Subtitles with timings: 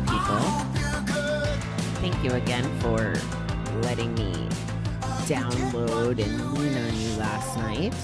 [0.00, 0.40] people.
[2.00, 3.14] Thank you again for
[3.82, 4.32] letting me
[5.26, 7.94] download and lean on you last night.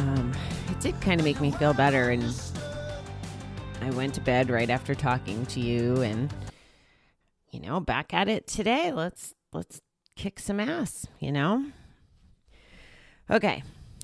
[0.00, 0.32] Um,
[0.70, 2.34] it did kind of make me feel better, and
[3.82, 6.32] I went to bed right after talking to you, and
[7.50, 8.92] you know, back at it today.
[8.92, 9.80] Let's let's
[10.16, 11.66] kick some ass, you know.
[13.30, 13.62] Okay,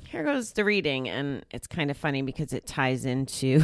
[0.08, 3.62] here goes the reading, and it's kind of funny because it ties into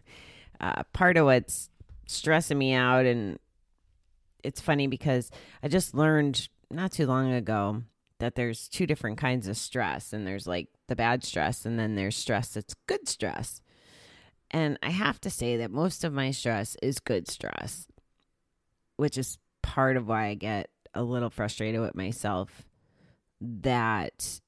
[0.60, 1.68] uh, part of what's
[2.06, 3.38] stressing me out, and
[4.42, 5.30] it's funny because
[5.62, 7.82] I just learned not too long ago
[8.20, 11.94] that there's two different kinds of stress, and there's like the bad stress, and then
[11.94, 13.60] there's stress that's good stress.
[14.50, 17.86] And I have to say that most of my stress is good stress,
[18.96, 22.64] which is part of why I get a little frustrated with myself
[23.40, 24.40] that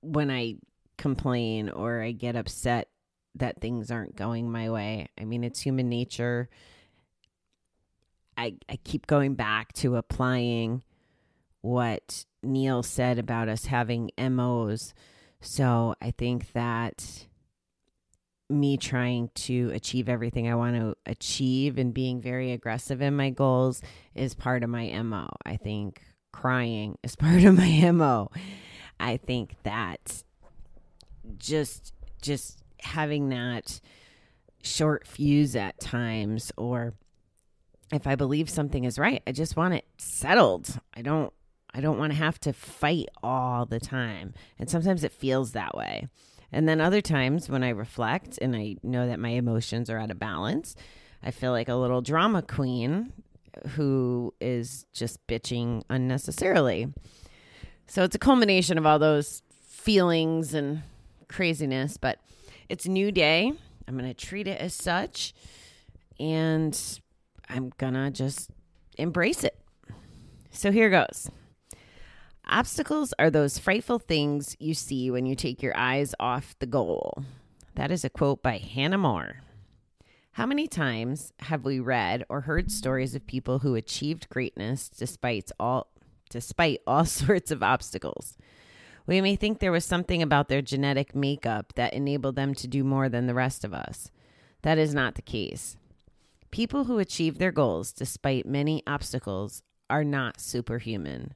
[0.00, 0.56] when I
[0.98, 2.88] complain or I get upset
[3.38, 5.08] that things aren't going my way.
[5.18, 6.48] I mean, it's human nature.
[8.36, 10.82] I, I keep going back to applying
[11.62, 14.94] what Neil said about us having MOs.
[15.40, 17.26] So I think that
[18.48, 23.30] me trying to achieve everything I want to achieve and being very aggressive in my
[23.30, 23.82] goals
[24.14, 25.28] is part of my MO.
[25.44, 28.30] I think crying is part of my MO.
[29.00, 30.22] I think that
[31.38, 31.92] just
[32.22, 33.80] just having that
[34.62, 36.94] short fuse at times or
[37.92, 40.80] if I believe something is right, I just want it settled.
[40.94, 41.32] I don't
[41.72, 44.32] I don't want to have to fight all the time.
[44.58, 46.08] And sometimes it feels that way.
[46.50, 50.10] And then other times when I reflect and I know that my emotions are out
[50.10, 50.74] of balance,
[51.22, 53.12] I feel like a little drama queen
[53.70, 56.92] who is just bitching unnecessarily.
[57.88, 60.82] So it's a culmination of all those feelings and
[61.28, 62.20] craziness, but
[62.68, 63.52] it's a new day.
[63.86, 65.34] I'm going to treat it as such
[66.18, 66.78] and
[67.48, 68.50] I'm going to just
[68.98, 69.58] embrace it.
[70.50, 71.30] So here goes.
[72.48, 77.24] Obstacles are those frightful things you see when you take your eyes off the goal.
[77.74, 79.42] That is a quote by Hannah More.
[80.32, 85.50] How many times have we read or heard stories of people who achieved greatness despite
[85.58, 85.88] all
[86.30, 88.36] despite all sorts of obstacles?
[89.06, 92.82] We may think there was something about their genetic makeup that enabled them to do
[92.82, 94.10] more than the rest of us.
[94.62, 95.76] That is not the case.
[96.50, 101.34] People who achieve their goals despite many obstacles are not superhuman.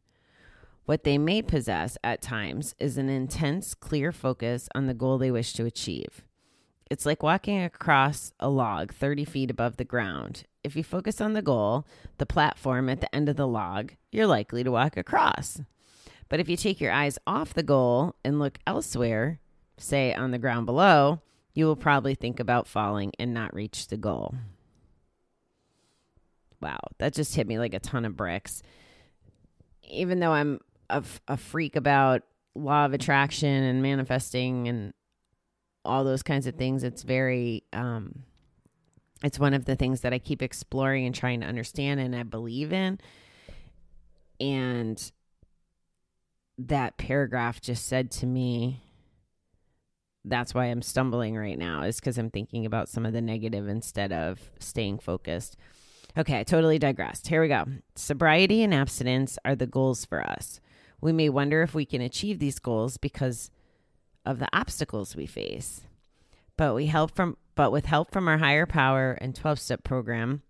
[0.85, 5.31] What they may possess at times is an intense, clear focus on the goal they
[5.31, 6.25] wish to achieve.
[6.91, 10.43] It's like walking across a log 30 feet above the ground.
[10.65, 11.87] If you focus on the goal,
[12.19, 15.61] the platform at the end of the log, you're likely to walk across.
[16.31, 19.41] But if you take your eyes off the goal and look elsewhere,
[19.77, 21.21] say on the ground below,
[21.53, 24.37] you will probably think about falling and not reach the goal.
[26.61, 28.63] Wow, that just hit me like a ton of bricks.
[29.83, 32.23] Even though I'm a, a freak about
[32.55, 34.95] law of attraction and manifesting and
[35.85, 38.23] all those kinds of things, it's very, um,
[39.25, 42.23] it's one of the things that I keep exploring and trying to understand and I
[42.23, 43.01] believe in.
[44.39, 45.11] And
[46.69, 48.83] that paragraph just said to me,
[50.25, 53.69] that's why I'm stumbling right now, is because I'm thinking about some of the negative
[53.69, 55.57] instead of staying focused.
[56.19, 57.29] Okay, I totally digressed.
[57.29, 57.65] Here we go.
[57.95, 60.61] Sobriety and abstinence are the goals for us.
[61.01, 63.51] We may wonder if we can achieve these goals because
[64.27, 65.83] of the obstacles we face.
[66.57, 70.43] But we help from but with help from our higher power and 12-step program,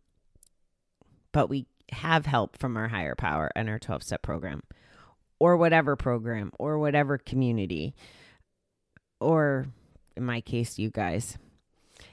[1.32, 4.62] but we have help from our higher power and our 12-step program
[5.40, 7.94] or whatever program or whatever community
[9.20, 9.66] or
[10.16, 11.36] in my case you guys.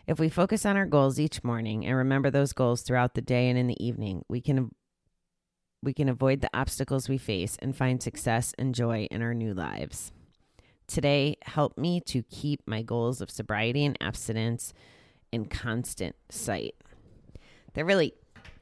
[0.07, 3.49] If we focus on our goals each morning and remember those goals throughout the day
[3.49, 4.71] and in the evening, we can
[5.83, 9.53] we can avoid the obstacles we face and find success and joy in our new
[9.53, 10.11] lives.
[10.87, 14.73] Today, help me to keep my goals of sobriety and abstinence
[15.31, 16.75] in constant sight.
[17.73, 18.13] That really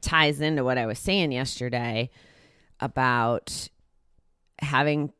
[0.02, 2.10] ties into what I was saying yesterday
[2.80, 3.70] about
[4.60, 5.12] having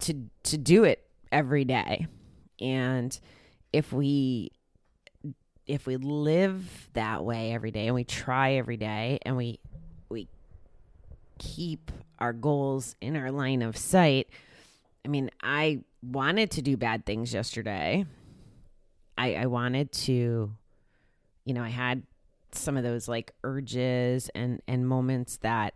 [0.00, 2.06] to to do it every day.
[2.60, 3.18] And
[3.72, 4.50] if we
[5.66, 9.58] if we live that way every day and we try every day and we
[10.08, 10.28] we
[11.38, 14.28] keep our goals in our line of sight
[15.04, 18.04] i mean i wanted to do bad things yesterday
[19.16, 20.52] i i wanted to
[21.44, 22.02] you know, I had
[22.52, 25.74] some of those like urges and and moments that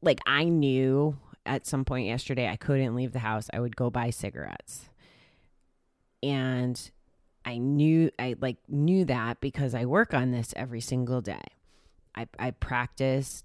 [0.00, 3.48] like I knew at some point yesterday I couldn't leave the house.
[3.52, 4.88] I would go buy cigarettes.
[6.22, 6.90] And
[7.44, 11.42] I knew I like knew that because I work on this every single day.
[12.14, 13.44] I I practice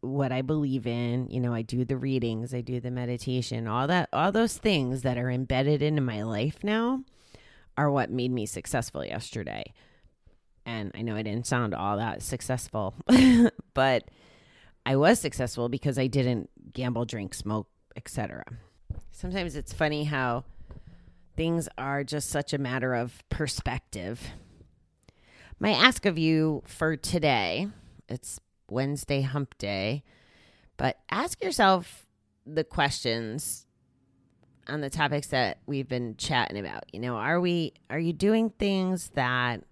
[0.00, 1.28] what I believe in.
[1.28, 5.02] You know, I do the readings, I do the meditation, all that all those things
[5.02, 7.04] that are embedded into my life now
[7.76, 9.72] are what made me successful yesterday.
[10.66, 12.94] And I know I didn't sound all that successful,
[13.74, 14.04] but
[14.90, 18.42] I was successful because I didn't gamble, drink, smoke, etc.
[19.12, 20.42] Sometimes it's funny how
[21.36, 24.20] things are just such a matter of perspective.
[25.60, 27.68] My ask of you for today,
[28.08, 30.02] it's Wednesday hump day,
[30.76, 32.08] but ask yourself
[32.44, 33.66] the questions
[34.66, 36.92] on the topics that we've been chatting about.
[36.92, 39.62] You know, are we are you doing things that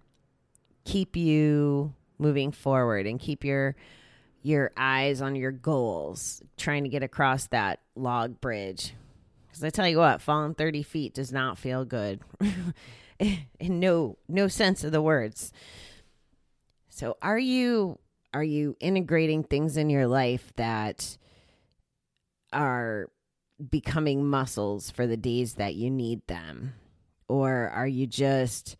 [0.85, 3.75] keep you moving forward and keep your
[4.41, 8.93] your eyes on your goals, trying to get across that log bridge.
[9.47, 12.21] Because I tell you what, falling 30 feet does not feel good
[13.19, 15.51] in no no sense of the words.
[16.89, 17.99] So are you
[18.33, 21.17] are you integrating things in your life that
[22.53, 23.09] are
[23.69, 26.73] becoming muscles for the days that you need them?
[27.27, 28.77] Or are you just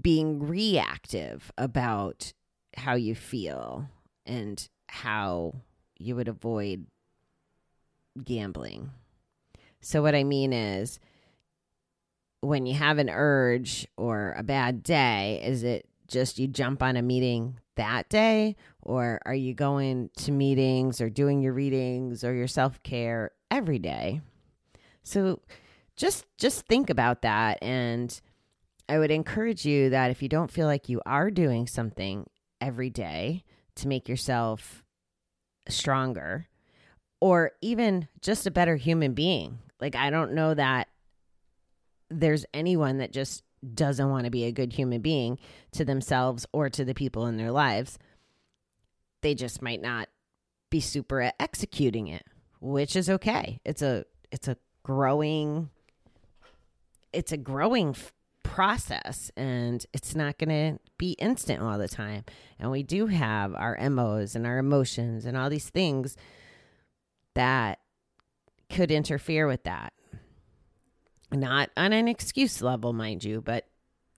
[0.00, 2.32] being reactive about
[2.76, 3.88] how you feel
[4.30, 5.54] and how
[5.98, 6.86] you would avoid
[8.24, 8.90] gambling.
[9.80, 11.00] So, what I mean is,
[12.40, 16.96] when you have an urge or a bad day, is it just you jump on
[16.96, 18.56] a meeting that day?
[18.82, 23.78] Or are you going to meetings or doing your readings or your self care every
[23.78, 24.20] day?
[25.02, 25.40] So,
[25.96, 28.20] just just think about that and
[28.88, 32.28] I would encourage you that if you don't feel like you are doing something
[32.60, 33.44] every day,
[33.80, 34.84] to make yourself
[35.68, 36.48] stronger
[37.20, 39.58] or even just a better human being.
[39.80, 40.88] Like, I don't know that
[42.10, 43.42] there's anyone that just
[43.74, 45.38] doesn't want to be a good human being
[45.72, 47.98] to themselves or to the people in their lives.
[49.22, 50.08] They just might not
[50.70, 52.24] be super at executing it,
[52.60, 53.60] which is okay.
[53.64, 55.68] It's a it's a growing
[57.12, 57.94] it's a growing
[58.42, 62.24] process and it's not going to be instant all the time.
[62.58, 66.16] And we do have our MOs and our emotions and all these things
[67.34, 67.78] that
[68.68, 69.92] could interfere with that.
[71.32, 73.66] Not on an excuse level, mind you, but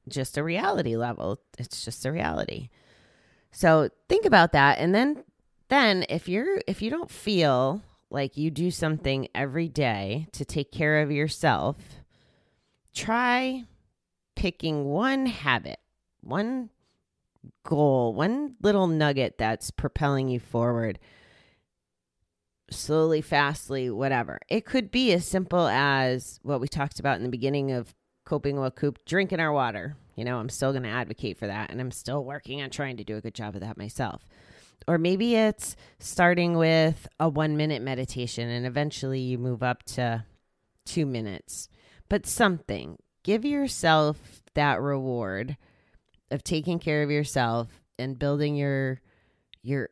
[0.08, 1.40] just a reality level.
[1.58, 2.68] It's just a reality.
[3.50, 5.24] So think about that and then
[5.68, 10.70] then if you're if you don't feel like you do something every day to take
[10.70, 11.76] care of yourself,
[12.94, 13.64] try
[14.42, 15.78] picking one habit,
[16.20, 16.68] one
[17.62, 20.98] goal, one little nugget that's propelling you forward
[22.68, 24.40] slowly, fastly, whatever.
[24.48, 27.94] It could be as simple as what we talked about in the beginning of
[28.24, 29.96] coping with coop, drinking our water.
[30.16, 32.96] You know, I'm still going to advocate for that and I'm still working on trying
[32.96, 34.26] to do a good job of that myself.
[34.88, 40.24] Or maybe it's starting with a one minute meditation and eventually you move up to
[40.84, 41.68] two minutes.
[42.08, 45.56] But something, give yourself that reward
[46.30, 47.68] of taking care of yourself
[47.98, 49.00] and building your
[49.62, 49.90] your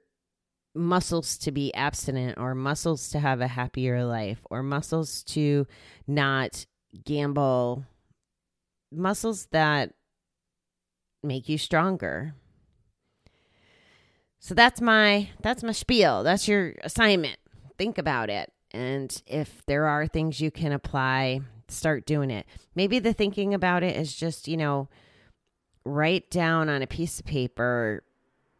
[0.75, 5.67] muscles to be abstinent or muscles to have a happier life or muscles to
[6.07, 6.67] not
[7.05, 7.85] gamble
[8.93, 9.93] muscles that
[11.23, 12.35] make you stronger.
[14.39, 16.23] So that's my that's my spiel.
[16.23, 17.37] That's your assignment.
[17.77, 21.41] Think about it and if there are things you can apply
[21.73, 22.47] start doing it.
[22.75, 24.89] Maybe the thinking about it is just, you know,
[25.85, 28.03] write down on a piece of paper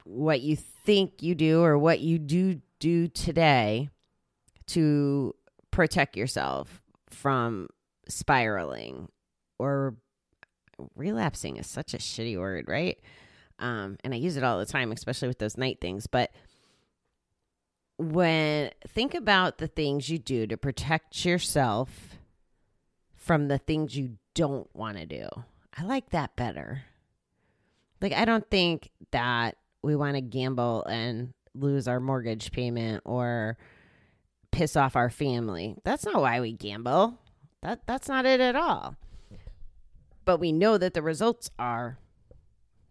[0.05, 3.91] what you think you do or what you do do today
[4.67, 5.35] to
[5.71, 7.69] protect yourself from
[8.09, 9.09] spiraling
[9.59, 9.97] or
[10.97, 12.99] relapsing is such a shitty word, right?
[13.59, 16.07] Um, and I use it all the time, especially with those night things.
[16.07, 16.31] But
[18.01, 22.17] when think about the things you do to protect yourself
[23.15, 25.29] from the things you don't want to do.
[25.77, 26.83] I like that better.
[28.01, 33.59] Like, I don't think that we want to gamble and lose our mortgage payment or
[34.51, 35.77] piss off our family.
[35.85, 37.19] That's not why we gamble.
[37.63, 38.97] That that's not it at all.
[40.25, 41.99] But we know that the results are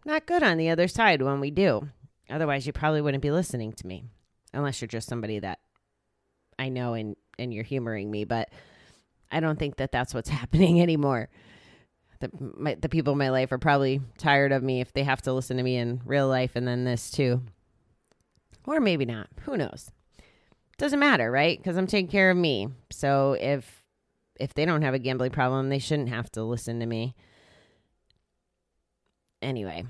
[0.05, 1.89] not good on the other side when we do.
[2.29, 4.03] Otherwise, you probably wouldn't be listening to me
[4.53, 5.59] unless you're just somebody that
[6.57, 8.49] I know and and you're humoring me, but
[9.31, 11.29] I don't think that that's what's happening anymore.
[12.19, 15.21] the my, the people in my life are probably tired of me if they have
[15.23, 17.41] to listen to me in real life and then this too.
[18.65, 19.27] Or maybe not.
[19.41, 19.91] Who knows?
[20.77, 21.57] Doesn't matter, right?
[21.57, 22.67] Because I'm taking care of me.
[22.91, 23.83] So if
[24.39, 27.15] if they don't have a gambling problem, they shouldn't have to listen to me.
[29.41, 29.85] Anyway,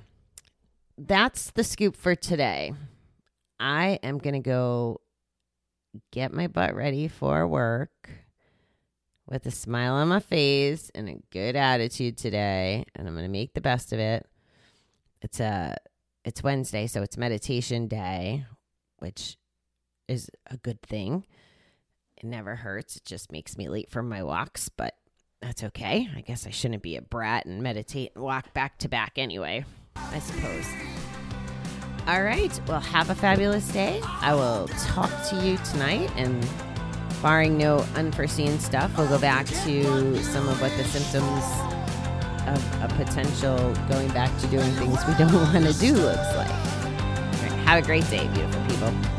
[0.98, 2.74] that's the scoop for today.
[3.60, 5.02] I am going to go
[6.12, 8.10] get my butt ready for work
[9.28, 13.32] with a smile on my face and a good attitude today, and I'm going to
[13.32, 14.26] make the best of it.
[15.22, 15.76] It's a
[16.26, 18.46] it's Wednesday, so it's meditation day,
[19.00, 19.38] which
[20.08, 21.26] is a good thing.
[22.18, 22.98] It never hurts.
[22.98, 24.96] It just makes me late for my walks, but
[25.42, 26.10] that's okay.
[26.16, 29.64] I guess I shouldn't be a brat and meditate and walk back to back anyway,
[29.96, 30.66] I suppose.
[32.08, 32.60] All right.
[32.68, 34.02] Well, have a fabulous day.
[34.04, 36.48] I will talk to you tonight and
[37.22, 41.44] barring no unforeseen stuff, we'll go back to some of what the symptoms
[42.48, 43.58] of a potential
[43.90, 46.48] going back to doing things we don't want to do looks like.
[47.66, 49.19] Have a great day, beautiful people.